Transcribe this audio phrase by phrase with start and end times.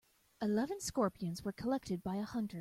[0.41, 2.49] Eleven scorpions were collected by a hunter.